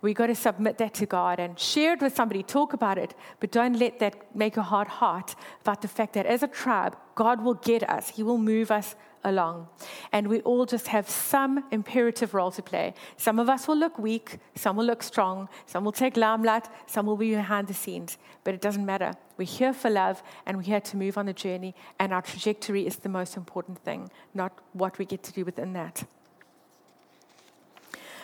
[0.02, 3.14] we got to submit that to God and share it with somebody, talk about it,
[3.40, 6.96] but don't let that make a hard heart about the fact that as a tribe,
[7.14, 9.68] God will get us, He will move us along.
[10.12, 12.94] And we all just have some imperative role to play.
[13.16, 17.06] Some of us will look weak, some will look strong, some will take limelight, some
[17.06, 18.18] will be behind the scenes.
[18.44, 19.14] But it doesn't matter.
[19.36, 22.86] We're here for love and we're here to move on the journey, and our trajectory
[22.86, 26.04] is the most important thing, not what we get to do within that.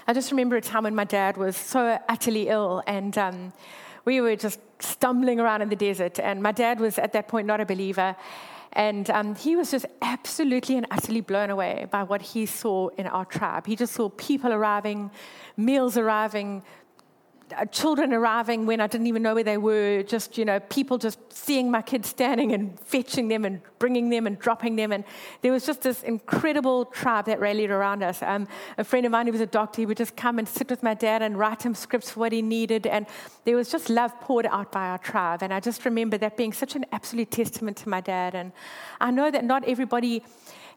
[0.07, 3.53] I just remember a time when my dad was so utterly ill, and um,
[4.05, 6.19] we were just stumbling around in the desert.
[6.19, 8.17] And my dad was at that point not a believer.
[8.73, 13.07] And um, he was just absolutely and utterly blown away by what he saw in
[13.07, 13.67] our tribe.
[13.67, 15.11] He just saw people arriving,
[15.57, 16.63] meals arriving,
[17.71, 21.19] children arriving when I didn't even know where they were, just, you know, people just
[21.33, 24.93] seeing my kids standing and fetching them and bringing them and dropping them.
[24.93, 25.05] And
[25.43, 28.23] there was just this incredible tribe that rallied around us.
[28.23, 30.71] Um, a friend of mine who was a doctor, he would just come and sit
[30.71, 32.87] with my dad and write him scripts for what he needed.
[32.87, 33.07] And
[33.45, 35.43] there was just love poured out by our tribe.
[35.43, 38.35] And I just remember that being such an absolute testament to my dad.
[38.35, 38.53] And
[39.01, 40.23] I know that not everybody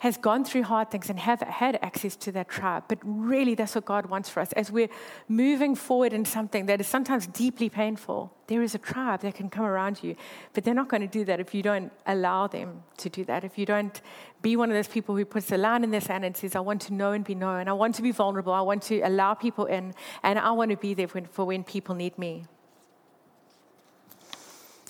[0.04, 2.84] has gone through hard things and have had access to that tribe.
[2.90, 4.52] But really, that's what God wants for us.
[4.52, 4.90] As we're
[5.30, 9.50] moving forward in something that is sometimes deeply painful, there is a tribe that can
[9.50, 10.18] come around you.
[10.52, 13.46] But they're not going to do that if you don't allow them to do that.
[13.46, 14.02] If you don't
[14.42, 16.60] be one of those people who puts a line in their sand and says, I
[16.60, 17.70] want to know and be known.
[17.70, 18.52] I want to be vulnerable.
[18.52, 19.94] I want to allow people in.
[20.22, 22.44] And I want to be there for when people need me.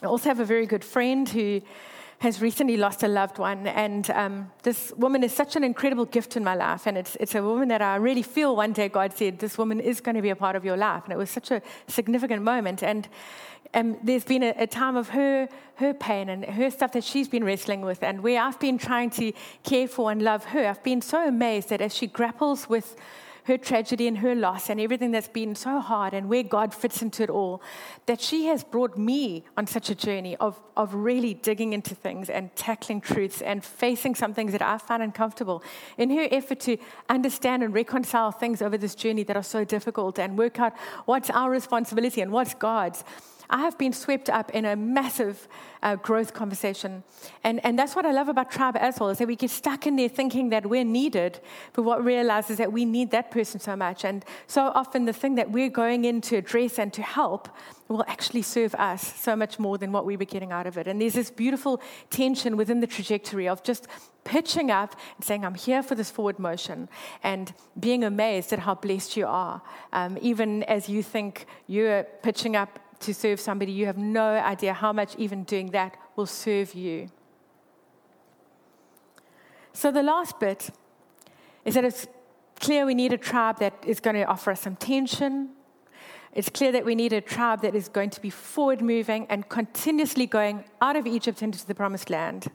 [0.01, 1.61] I also have a very good friend who
[2.23, 6.37] has recently lost a loved one, and um, this woman is such an incredible gift
[6.37, 6.87] in my life.
[6.87, 9.81] And it's, it's a woman that I really feel one day God said, This woman
[9.81, 11.03] is going to be a part of your life.
[11.03, 12.81] And it was such a significant moment.
[12.81, 13.09] And
[13.73, 17.27] um, there's been a, a, time of her, her pain and her stuff that she's
[17.27, 19.33] been wrestling with, and where I've been trying to
[19.63, 20.65] care for and love her.
[20.65, 22.95] I've been so amazed that as she grapples with
[23.45, 27.01] her tragedy and her loss and everything that's been so hard and where God fits
[27.01, 27.61] into it all,
[28.05, 32.29] that she has brought me on such a journey of, of really digging into things
[32.29, 35.63] and tackling truths and facing some things that I find uncomfortable
[35.97, 36.77] in her effort to
[37.09, 40.73] understand and reconcile things over this journey that are so difficult and work out
[41.05, 43.03] what's our responsibility and what's God's.
[43.49, 45.47] I have been swept up in a massive
[45.81, 47.03] uh, growth conversation.
[47.43, 49.85] And, and that's what I love about Tribe as well, is that we get stuck
[49.85, 51.39] in there thinking that we're needed,
[51.73, 54.05] but what we realize is that we need that person so much.
[54.05, 57.49] And so often the thing that we're going in to address and to help
[57.89, 60.87] will actually serve us so much more than what we were getting out of it.
[60.87, 63.87] And there's this beautiful tension within the trajectory of just
[64.23, 66.87] pitching up and saying, I'm here for this forward motion,
[67.23, 69.61] and being amazed at how blessed you are.
[69.91, 74.73] Um, even as you think you're pitching up to serve somebody, you have no idea
[74.73, 77.09] how much even doing that will serve you.
[79.73, 80.69] So, the last bit
[81.65, 82.07] is that it's
[82.59, 85.49] clear we need a tribe that is going to offer us some tension.
[86.33, 89.47] It's clear that we need a tribe that is going to be forward moving and
[89.49, 92.47] continuously going out of Egypt into the promised land.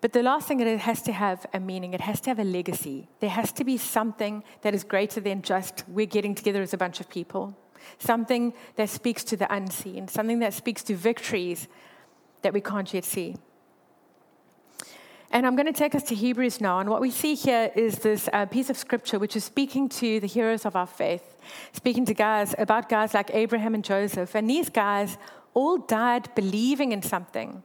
[0.00, 2.44] But the last thing it has to have a meaning, it has to have a
[2.44, 3.08] legacy.
[3.20, 6.78] There has to be something that is greater than just we're getting together as a
[6.78, 7.56] bunch of people
[7.98, 11.68] something that speaks to the unseen, something that speaks to victories
[12.42, 13.36] that we can't yet see.
[15.32, 16.78] And I'm going to take us to Hebrews now.
[16.80, 20.20] And what we see here is this uh, piece of scripture which is speaking to
[20.20, 21.36] the heroes of our faith,
[21.72, 24.34] speaking to guys about guys like Abraham and Joseph.
[24.34, 25.16] And these guys
[25.54, 27.62] all died believing in something,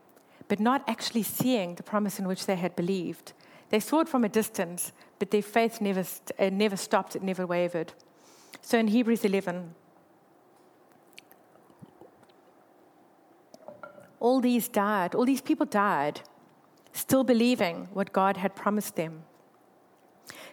[0.48, 3.34] but not actually seeing the promise in which they had believed.
[3.68, 6.04] They saw it from a distance, but their faith never,
[6.38, 7.92] uh, never stopped, it never wavered.
[8.62, 9.74] So in Hebrews 11,
[14.20, 16.20] all these died, all these people died,
[16.92, 19.22] still believing what God had promised them.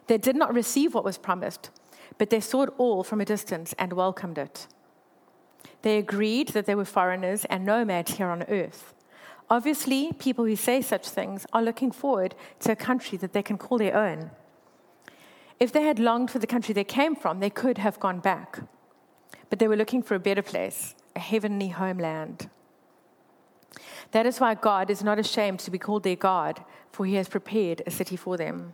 [0.08, 1.72] They did not receive what was promised,
[2.18, 4.68] but they saw it all from a distance and welcomed it.
[5.82, 8.94] They agreed that they were foreigners and nomads here on earth.
[9.50, 13.58] Obviously, people who say such things are looking forward to a country that they can
[13.58, 14.32] call their own.
[15.60, 18.62] If they had longed for the country they came from, they could have gone back.
[19.50, 22.50] But they were looking for a better place, a heavenly homeland.
[24.12, 27.28] That is why God is not ashamed to be called their God, for he has
[27.28, 28.74] prepared a city for them.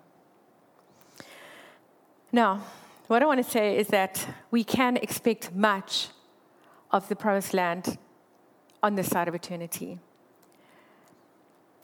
[2.32, 2.64] Now,
[3.08, 6.10] what I want to say is that we can expect much
[6.92, 7.98] of the promised land
[8.82, 10.00] on this side of eternity.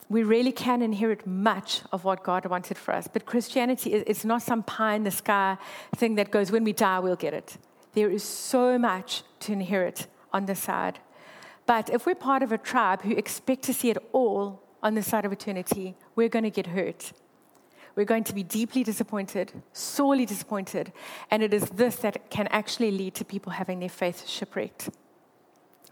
[0.08, 3.08] We really can inherit much of what God wanted for us.
[3.08, 5.58] But Christianity is not some pie in the sky
[5.96, 7.58] thing that goes, when we die, we'll get it.
[7.92, 10.98] There is so much to inherit on this side.
[11.68, 15.02] But if we're part of a tribe who expect to see it all on the
[15.02, 17.12] side of eternity, we're going to get hurt.
[17.94, 20.94] We're going to be deeply disappointed, sorely disappointed.
[21.30, 24.88] And it is this that can actually lead to people having their faith shipwrecked.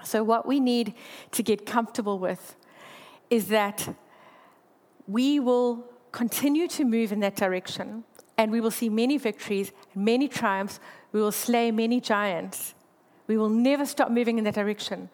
[0.03, 0.95] So, what we need
[1.33, 2.57] to get comfortable with
[3.29, 3.95] is that
[5.07, 8.05] we will continue to move in that direction
[8.39, 10.81] and we will see many victories, many triumphs.
[11.13, 12.75] We will slay many giants.
[13.27, 15.11] We will never stop moving in that direction.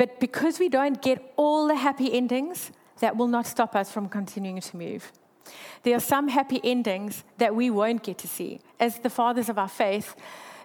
[0.00, 4.08] But because we don't get all the happy endings, that will not stop us from
[4.08, 5.12] continuing to move.
[5.82, 8.60] There are some happy endings that we won't get to see.
[8.78, 10.16] As the fathers of our faith,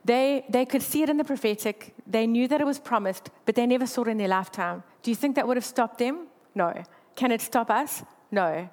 [0.05, 3.55] they, they could see it in the prophetic, they knew that it was promised, but
[3.55, 4.83] they never saw it in their lifetime.
[5.03, 6.27] Do you think that would have stopped them?
[6.53, 6.71] No.
[7.17, 8.03] Can it stop us?
[8.31, 8.69] No.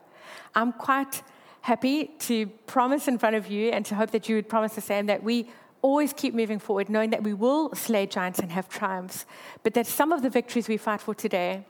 [0.54, 1.24] I'm quite
[1.62, 4.80] happy to promise in front of you and to hope that you would promise the
[4.80, 5.48] same that we
[5.82, 9.26] always keep moving forward, knowing that we will slay giants and have triumphs,
[9.62, 11.64] but that some of the victories we fight for today,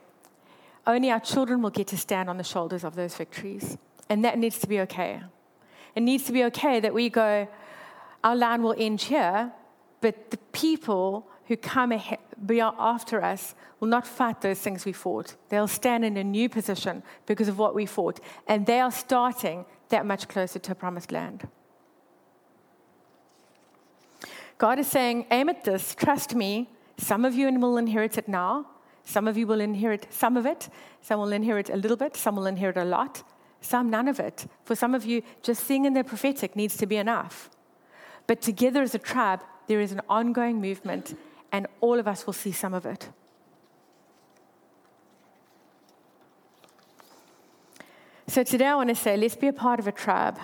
[0.87, 3.79] only our children will get to stand on the shoulders of those victories.
[4.09, 5.22] And that needs to be okay.
[5.94, 7.48] It needs to be okay that we go,
[8.22, 9.53] our land will end here,
[10.01, 12.18] but the people who come ahead,
[12.51, 15.37] after us will not fight those things we fought.
[15.48, 18.20] They'll stand in a new position because of what we fought.
[18.46, 21.48] And they are starting that much closer to a promised land.
[24.62, 26.70] God is saying, aim at this, trust me.
[26.96, 28.64] Some of you will inherit it now.
[29.02, 30.68] Some of you will inherit some of it.
[31.00, 32.16] Some will inherit a little bit.
[32.16, 33.24] Some will inherit a lot.
[33.60, 34.46] Some, none of it.
[34.62, 37.50] For some of you, just seeing in the prophetic needs to be enough.
[38.28, 41.18] But together as a tribe, there is an ongoing movement,
[41.50, 43.08] and all of us will see some of it.
[48.28, 50.38] So today I want to say let's be a part of a tribe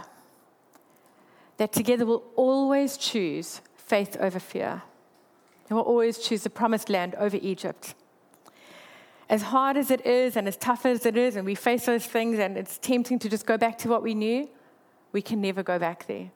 [1.58, 4.82] that together will always choose faith over fear.
[5.70, 7.94] Will always choose the promised land over Egypt.
[9.28, 12.06] As hard as it is and as tough as it is, and we face those
[12.06, 14.48] things, and it's tempting to just go back to what we knew,
[15.12, 16.30] we can never go back there.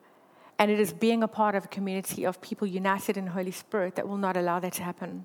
[0.59, 3.95] And it is being a part of a community of people united in Holy Spirit
[3.95, 5.25] that will not allow that to happen.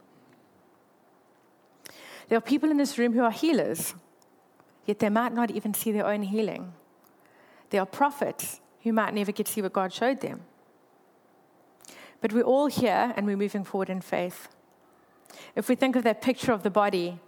[2.30, 3.93] There are people in this room who are healers,
[4.86, 6.73] yet they might not even see their own healing.
[7.69, 10.41] There are prophets who might never get to see what God showed them.
[12.22, 14.47] But we're all here and we're moving forward in faith.
[15.55, 17.20] If we think of that picture of the body,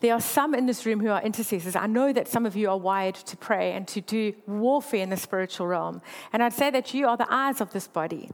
[0.00, 1.76] there are some in this room who are intercessors.
[1.76, 5.10] I know that some of you are wired to pray and to do warfare in
[5.10, 6.02] the spiritual realm.
[6.32, 8.30] And I'd say that you are the eyes of this body.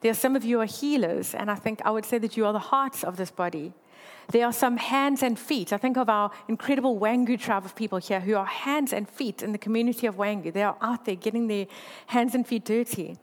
[0.00, 2.46] There are some of you are healers, and I think I would say that you
[2.46, 3.72] are the hearts of this body.
[4.28, 5.72] There are some hands and feet.
[5.72, 9.42] I think of our incredible Wangu tribe of people here who are hands and feet
[9.42, 10.52] in the community of Wangu.
[10.52, 11.66] They are out there getting their
[12.06, 13.16] hands and feet dirty.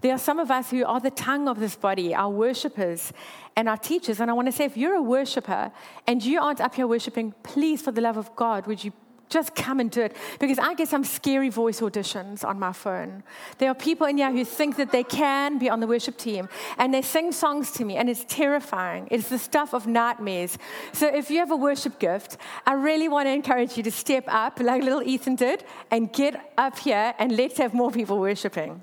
[0.00, 3.12] There are some of us who are the tongue of this body, our worshippers
[3.54, 4.20] and our teachers.
[4.20, 5.70] And I want to say, if you're a worshiper
[6.06, 8.92] and you aren't up here worshiping, please, for the love of God, would you
[9.30, 10.16] just come and do it.
[10.38, 13.22] Because I get some scary voice auditions on my phone.
[13.58, 16.48] There are people in here who think that they can be on the worship team
[16.76, 19.08] and they sing songs to me, and it's terrifying.
[19.10, 20.58] It's the stuff of nightmares.
[20.92, 24.24] So if you have a worship gift, I really want to encourage you to step
[24.26, 28.82] up, like little Ethan did, and get up here and let's have more people worshiping.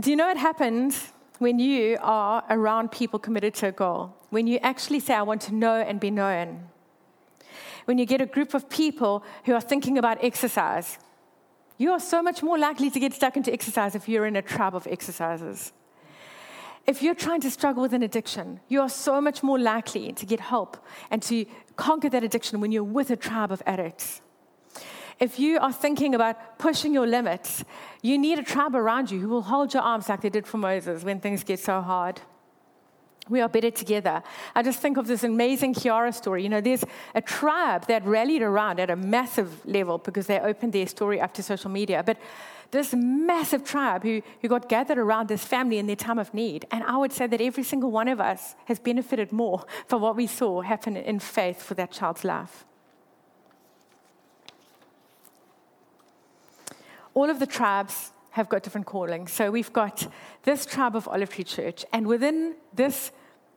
[0.00, 4.14] Do you know what happens when you are around people committed to a goal?
[4.30, 6.68] When you actually say, I want to know and be known
[7.86, 10.98] when you get a group of people who are thinking about exercise,
[11.78, 14.42] you are so much more likely to get stuck into exercise if you're in a
[14.42, 15.72] tribe of exercisers.
[16.86, 20.26] If you're trying to struggle with an addiction, you are so much more likely to
[20.26, 20.76] get help
[21.10, 24.20] and to conquer that addiction when you're with a tribe of addicts.
[25.18, 27.64] If you are thinking about pushing your limits,
[28.02, 30.58] you need a tribe around you who will hold your arms like they did for
[30.58, 32.20] Moses when things get so hard
[33.28, 34.22] we are better together.
[34.54, 36.42] I just think of this amazing Kiara story.
[36.42, 40.72] You know, there's a tribe that rallied around at a massive level because they opened
[40.72, 42.02] their story up to social media.
[42.04, 42.18] But
[42.70, 46.66] this massive tribe who, who got gathered around this family in their time of need.
[46.70, 50.16] And I would say that every single one of us has benefited more from what
[50.16, 52.64] we saw happen in faith for that child's life.
[57.14, 59.32] All of the tribes have got different callings.
[59.32, 60.06] So we've got
[60.42, 63.10] this tribe of Olive Tree Church, and within this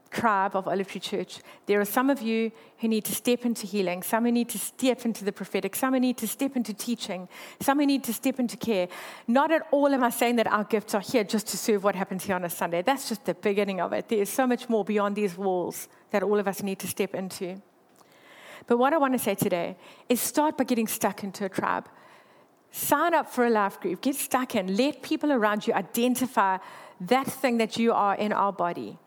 [0.10, 3.68] tribe of Olive Tree Church, there are some of you who need to step into
[3.68, 6.74] healing, some who need to step into the prophetic, some who need to step into
[6.74, 7.28] teaching,
[7.60, 8.88] some who need to step into care.
[9.28, 11.96] Not at all am I saying that our gifts are here just to serve what
[11.96, 12.82] happens here on a Sunday.
[12.82, 14.08] That's just the beginning of it.
[14.08, 17.14] There is so much more beyond these walls that all of us need to step
[17.16, 17.62] into.
[18.66, 19.76] But what I want to say today
[20.08, 21.90] is start by getting stuck into a tribe.
[22.72, 26.58] Sign up for a life group, get stuck in, let people around you identify
[27.02, 29.00] that thing that you are in our body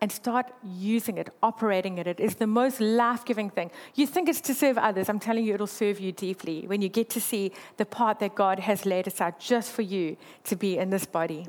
[0.00, 2.06] and start using it, operating it.
[2.06, 3.70] It is the most life giving thing.
[3.94, 5.08] You think it's to serve others.
[5.08, 8.34] I'm telling you, it'll serve you deeply when you get to see the part that
[8.34, 11.46] God has laid aside just for you to be in this body.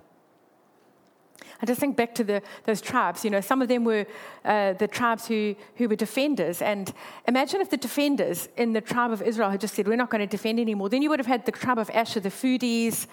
[1.62, 3.24] I just think back to the, those tribes.
[3.24, 4.06] You know, some of them were
[4.44, 6.62] uh, the tribes who, who were defenders.
[6.62, 6.94] And
[7.28, 10.22] imagine if the defenders in the tribe of Israel had just said, We're not going
[10.22, 10.89] to defend anymore.
[10.89, 13.08] Then you would have had the tribe of Asher, the foodies,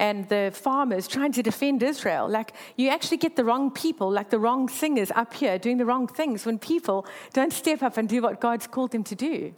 [0.00, 2.26] and the farmers trying to defend Israel.
[2.28, 5.84] Like, you actually get the wrong people, like the wrong singers up here doing the
[5.84, 9.54] wrong things when people don't step up and do what God's called them to do.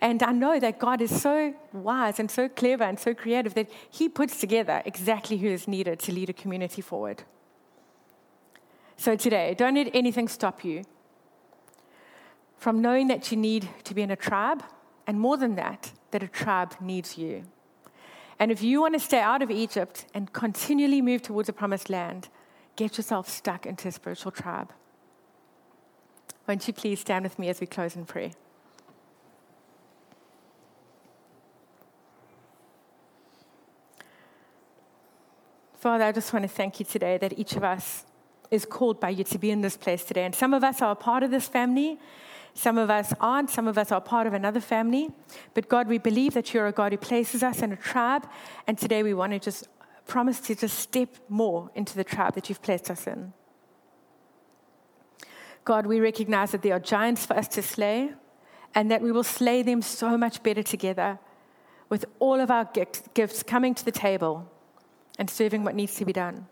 [0.00, 3.70] And I know that God is so wise and so clever and so creative that
[3.90, 7.24] He puts together exactly who is needed to lead a community forward.
[8.96, 10.84] So today, don't let anything stop you
[12.56, 14.64] from knowing that you need to be in a tribe,
[15.06, 17.44] and more than that, that a tribe needs you.
[18.38, 21.88] And if you want to stay out of Egypt and continually move towards a promised
[21.90, 22.28] land,
[22.74, 24.72] get yourself stuck into a spiritual tribe.
[26.48, 28.30] Won't you please stand with me as we close in prayer?
[35.78, 38.04] Father, I just want to thank you today that each of us
[38.50, 40.24] is called by you to be in this place today.
[40.24, 41.98] And some of us are a part of this family,
[42.54, 45.10] some of us aren't, some of us are part of another family.
[45.52, 48.26] But God, we believe that you're a God who places us in a tribe.
[48.66, 49.68] And today we want to just
[50.06, 53.34] promise to just step more into the tribe that you've placed us in.
[55.66, 58.12] God, we recognize that there are giants for us to slay
[58.74, 61.18] and that we will slay them so much better together
[61.90, 62.68] with all of our
[63.14, 64.50] gifts coming to the table
[65.18, 66.46] and serving what needs to be done.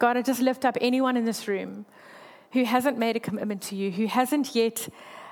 [0.00, 1.86] God, I just lift up anyone in this room
[2.52, 4.88] who hasn't made a commitment to you, who hasn't yet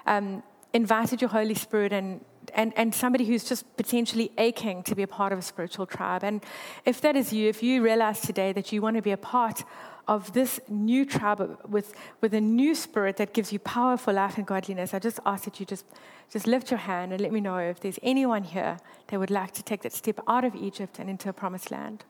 [0.06, 2.20] um, invited your Holy Spirit and
[2.54, 6.24] and, and somebody who's just potentially aching to be a part of a spiritual tribe.
[6.24, 6.42] And
[6.86, 9.64] if that is you, if you realize today that you want to be a part
[10.06, 14.38] of this new tribe with, with a new spirit that gives you power for life
[14.38, 15.84] and godliness, I just ask that you just,
[16.30, 19.52] just lift your hand and let me know if there's anyone here that would like
[19.52, 22.04] to take that step out of Egypt and into a promised land.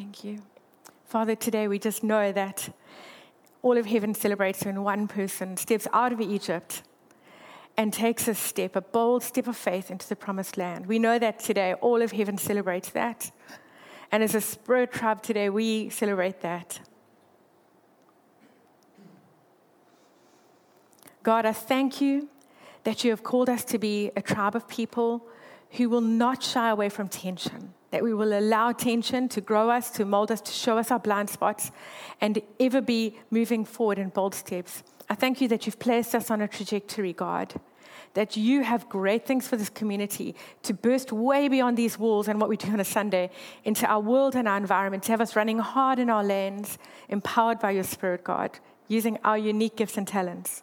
[0.00, 0.40] Thank you.
[1.04, 2.74] Father, today we just know that
[3.60, 6.82] all of heaven celebrates when one person steps out of Egypt
[7.76, 10.86] and takes a step, a bold step of faith into the promised land.
[10.86, 13.30] We know that today all of heaven celebrates that.
[14.10, 16.80] And as a spirit tribe today, we celebrate that.
[21.22, 22.30] God, I thank you
[22.84, 25.28] that you have called us to be a tribe of people
[25.72, 29.90] who will not shy away from tension that we will allow tension to grow us,
[29.90, 31.70] to mold us, to show us our blind spots,
[32.20, 34.82] and ever be moving forward in bold steps.
[35.08, 37.54] I thank you that you've placed us on a trajectory, God,
[38.14, 42.40] that you have great things for this community to burst way beyond these walls and
[42.40, 43.30] what we do on a Sunday
[43.64, 46.78] into our world and our environment, to have us running hard in our lanes,
[47.08, 50.62] empowered by your Spirit, God, using our unique gifts and talents.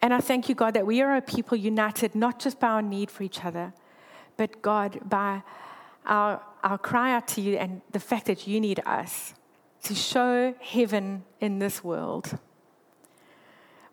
[0.00, 2.82] And I thank you, God, that we are a people united not just by our
[2.82, 3.72] need for each other
[4.36, 5.42] but God, by
[6.04, 9.34] our, our cry out to you and the fact that you need us
[9.84, 12.38] to show heaven in this world.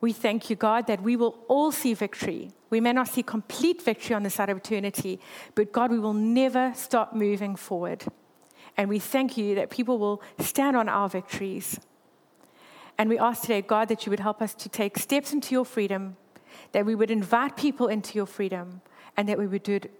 [0.02, 2.52] We thank you, God, that we will all see victory.
[2.70, 5.20] We may not see complete victory on the side of eternity,
[5.56, 8.04] but God, we will never stop moving forward.
[8.76, 11.80] And we thank you that people will stand on our victories.
[12.98, 15.66] And we ask today, God, that you would help us to take steps into your
[15.66, 16.18] freedom,
[16.74, 18.82] that we would invite people into your freedom,
[19.16, 19.92] and that we would do it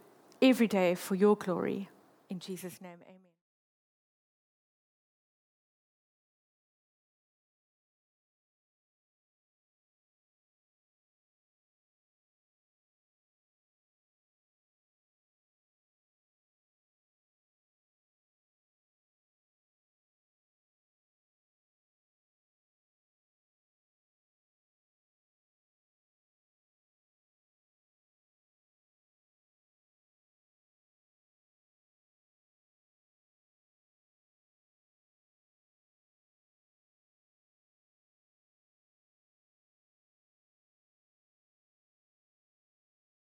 [0.44, 1.90] every day for your glory.
[2.30, 3.33] In Jesus' name, amen.